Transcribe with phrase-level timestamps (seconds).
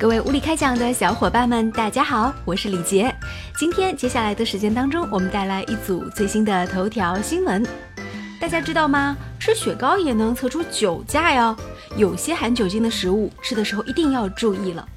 [0.00, 3.14] 各位物理开讲的小伙伴们，大家好，我是李杰。
[3.58, 7.62] 今天接下来的时间当中，我们带来一组最新的头条新闻。
[8.40, 9.14] 大家知道吗？
[9.38, 11.54] 吃雪糕也能测出酒驾哟。
[11.98, 14.88] 有些含酒精的食物，吃的时候一定要注意了。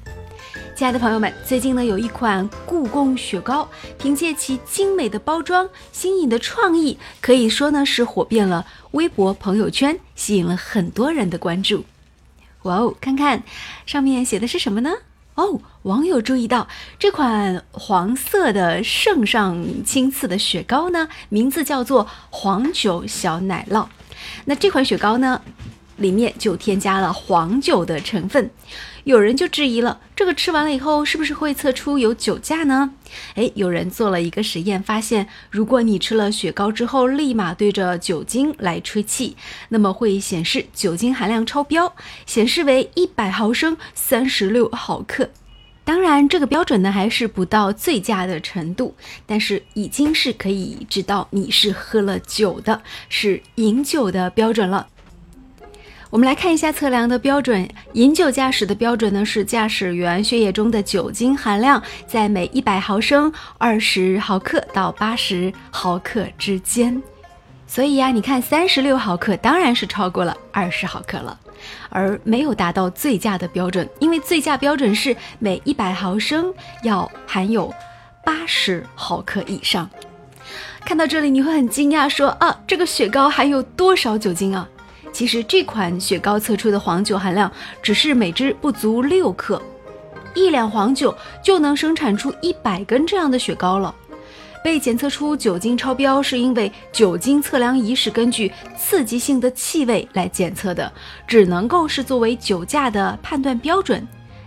[0.74, 11.84] 亲爱的朋友们，最近呢有一款故宫雪糕，凭借其精美的包装、新颖的创意，可以说呢是火遍了微博、朋友圈，吸引了很多人的关注。
[12.64, 13.42] 哇哦，看看
[13.86, 14.90] 上面写的是什么呢？
[15.36, 16.68] 哦，网友注意到
[16.98, 23.86] 这款黄色的圣上亲赐的雪糕呢，名字叫做黄酒小奶酪。
[24.44, 25.42] 那这款雪糕呢，
[25.96, 28.50] 里面就添加了黄酒的成分。
[29.04, 32.92] 有人就质疑了，这个吃完了以后是不是会测出有酒驾呢？
[33.34, 39.36] 诶，有人做了一个实验，发现如果你吃了雪糕之后立马对着酒精来吹气，
[39.68, 45.28] 那么会显示酒精含量超标，显示为一百毫升三十六毫克。
[45.84, 48.94] 当然，这个标准呢还是不到醉驾的程度，
[49.26, 54.86] 但是已经是可以知道你是喝了酒的，是饮酒的标准了。
[56.14, 67.02] 我们来看一下测量的标准，饮酒驾驶的标准呢是驾驶员血液中的酒精含量在每一百毫升二十毫克到八十毫克之间。
[67.66, 71.36] 所以呀，你看三十六毫克当然是超过了二十毫克了，
[71.88, 76.54] 而没有达到醉驾的标准，因为醉驾标准是每一百毫升
[76.84, 77.74] 要含有
[78.24, 79.90] 八十毫克以上。
[80.84, 84.68] 看到这里你会很惊讶，说啊，这个雪糕含有多少酒精啊？
[85.14, 87.50] 其实这款雪糕测出的黄酒含量
[87.80, 89.62] 只是每支不足六克，
[90.34, 93.94] 一两黄酒就能生产出一百根这样的雪糕了。
[94.64, 100.92] 被检测出酒精超标，是因为酒精测量仪是根据刺激性的气味来检测的，
[101.28, 104.04] 只能够是作为酒驾的判断标准。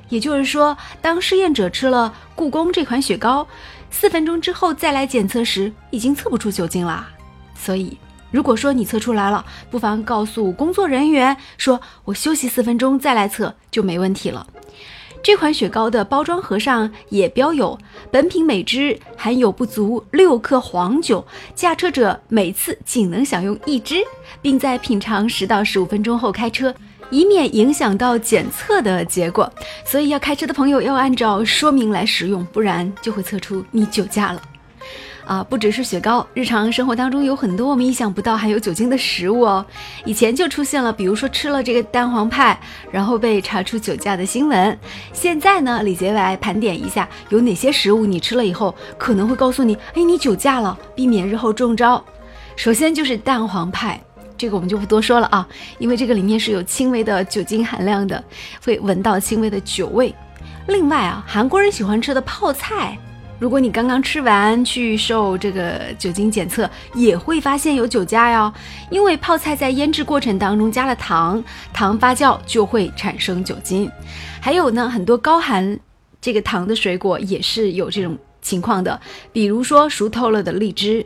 [0.09, 3.47] 也就是说，当试验者吃了故宫这款雪糕，
[3.89, 7.07] 四分钟之后再来检测时，已经测不出酒精啦。
[7.55, 7.97] 所以。
[8.31, 14.45] 如果说你测出来了，不妨告诉工作人员，说我休息四分钟再来测就没问题了。
[15.23, 17.77] 这款雪糕的包装盒上也标有，
[18.11, 23.95] 本品每支含有不足六克黄酒，驾车者每次仅能享用一支，
[24.41, 26.73] 并在品尝十到十五分钟后开车，
[27.09, 29.51] 以免影响到检测的结果。
[29.83, 34.41] 所以要开车的朋友要按照说明来使用，不然就会测出你酒驾了。
[35.25, 39.65] 啊，不只是雪糕，日常生活当中有很多我们意想不到含有酒精的食物哦。
[40.05, 42.57] 以前就出现了，比如说吃了这个蛋黄派，
[42.89, 44.79] 然后被查出酒驾的新闻。
[45.11, 52.01] 现在呢，李杰来盘点一下，有哪些食物你吃了以后可能会告诉你，哎，你酒驾了，避免日后中招。
[52.55, 54.01] 首先就是蛋黄派，
[54.37, 55.45] 这个我们就不多说了啊，
[55.77, 58.23] 因为这个里面是有轻微的酒精含量的，
[58.63, 60.15] 会闻到轻微的酒味。
[60.67, 62.97] 另外啊，韩国人喜欢吃的泡菜。
[63.39, 68.51] 如果你刚刚吃完去受这个酒精检测，也会发现有酒驾哟。
[68.89, 73.89] 因为泡菜在腌制过程当中加了糖，糖发酵就会产生酒精。
[74.41, 75.79] 还有呢，很多高含
[76.19, 78.99] 这个糖的水果也是有这种情况的，
[79.31, 81.05] 比如说熟透了的荔枝。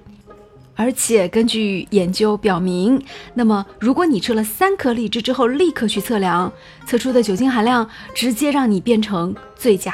[0.74, 3.00] 而且根据研究表明，
[3.34, 6.52] 那么如果你吃了三颗荔枝之后立刻去测量，
[6.88, 9.94] 测出的酒精含量直接让你变成醉驾。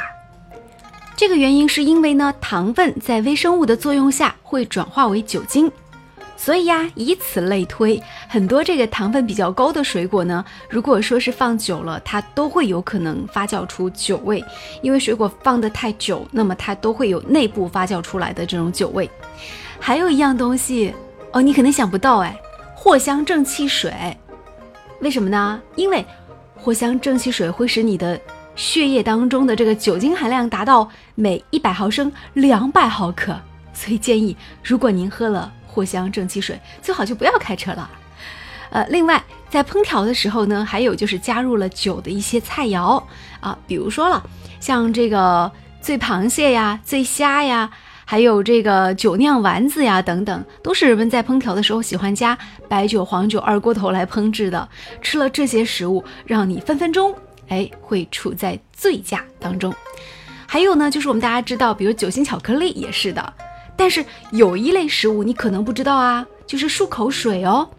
[1.17, 5.69] 这个原因是因为呢，糖分在微生物的作用下会转化为酒精，
[6.37, 14.45] 所以呀，以此类推，很多这个糖分比较高的水果呢，如果说是放久了，它都会有可能发酵出酒味，
[14.83, 19.09] 因为水果放得太久，那么它都会有内部发酵出来的这种酒味。
[19.79, 20.93] 还有一样东西
[21.31, 22.39] 哦，你可能想不到哎，
[22.79, 23.91] 藿香正气水，
[24.99, 25.59] 为什么呢？
[25.75, 26.05] 因为
[26.63, 28.21] 藿香正气水会使你的。
[28.57, 33.39] 血液当中的这个酒精含量达到每一百毫升两百毫克，
[33.71, 37.89] 所以建议如果您喝了藿香正气水，最好就不要开车了。
[38.71, 43.01] 呃，另外在烹调的时候呢，还有就是加入了酒的一些菜肴
[43.39, 44.21] 啊，比如说了
[44.59, 45.49] 像这个
[45.79, 47.69] 醉螃蟹呀、醉虾呀，
[48.05, 52.35] 还有这个酒酿丸子呀等等，都是人们在烹调的时候喜欢加
[52.67, 54.67] 白酒、黄酒、二锅头来烹制的。
[55.01, 57.15] 吃了这些食物，让你分分钟。
[57.49, 59.73] 哎，会处在醉驾当中。
[60.45, 63.33] 还有呢，就是我们大家知道，比如酒心巧克力也是的。
[63.75, 67.69] 但是有一类食物你可能不知道啊，就是漱口水哦。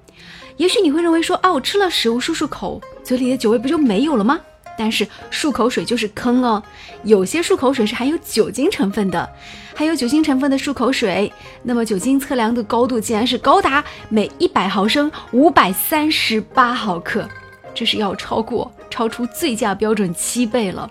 [0.57, 4.39] 也许你会认为说，啊，我吃了食物漱漱口，嘴里的酒味不就没有了吗？
[4.77, 6.63] 但是漱口水就是坑哦。
[7.03, 9.29] 有些漱口水是含有酒精成分的，
[9.75, 11.33] 含有酒精成分的漱口水，
[11.63, 17.29] 那么酒精测量的高度竟然是高达每一百毫升五百三十八毫克，
[17.75, 18.71] 这是要超过。
[18.91, 20.91] 超出醉驾标准七倍了。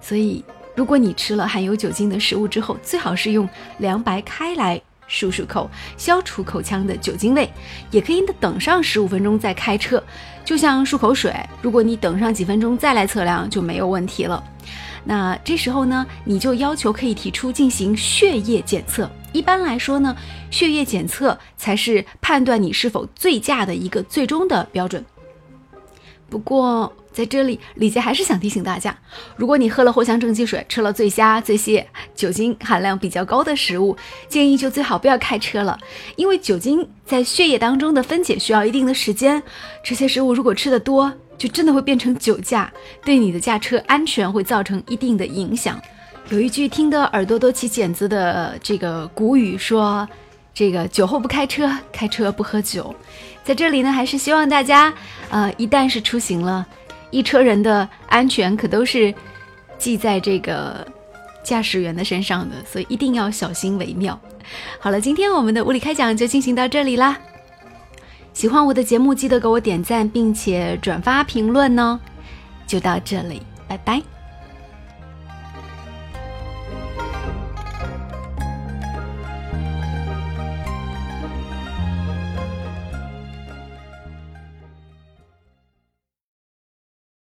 [0.00, 0.44] 所以，
[0.74, 3.48] 如果你吃了含有酒精的食物之后，最好是用
[3.78, 7.50] 凉白开来漱漱口，消除口腔的酒精味。
[7.90, 10.02] 也可以等上十五分钟再开车，
[10.44, 14.42] 就像漱口水，如果你等上几分钟再来测量就没有问题了。
[15.04, 19.10] 那这时候呢，你就要求可以提出进行血液检测。
[19.32, 20.14] 一般来说呢，
[20.50, 25.04] 血液检测才是判断你是否醉驾的一个最终的标准。
[26.30, 28.96] 不过在这里，李杰还是想提醒大家，
[29.36, 33.96] 如果你喝了藿香正气水，吃了醉虾、醉蟹，酒精含量比较高的食物，
[34.28, 35.78] 建议就最好不要开车了，
[36.16, 39.42] 因为酒精在血液当中的分解需要一定的时间。
[39.82, 42.70] 这些食物如果吃的多，就真的会变成酒驾，
[43.04, 45.80] 对你的驾车安全会造成一定的影响。
[46.28, 50.06] 有一句听得耳朵都起茧子的这个古语说
[50.58, 52.92] ：“这个酒后不开车，开车不喝酒。”
[53.46, 54.92] 在这里呢，还是希望大家，
[55.30, 56.66] 呃，一旦是出行了，
[57.10, 59.14] 一车人的安全可都是
[59.78, 60.84] 记在这个
[61.44, 64.18] 驾驶员的身上的，所以一定要小心为妙。
[64.80, 67.16] 好了，今天我们的物理开讲就进行到这里啦。
[68.32, 72.00] 喜欢我的节目，记得给我点赞并且转发评论哦。
[72.66, 74.17] 就到这里，拜拜。